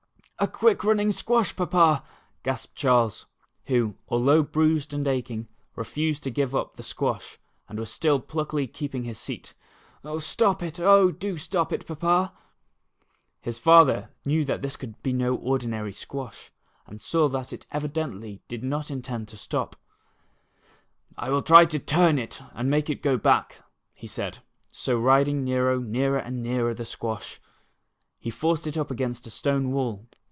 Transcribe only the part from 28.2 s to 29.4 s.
forced it up against a